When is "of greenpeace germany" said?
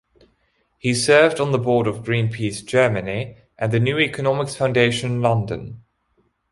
1.85-3.37